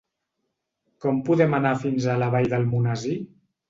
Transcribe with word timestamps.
Com 1.05 1.21
podem 1.29 1.55
anar 1.61 1.77
fins 1.87 2.11
a 2.11 2.19
la 2.25 2.35
Vall 2.37 2.53
d'Almonesir? 2.57 3.19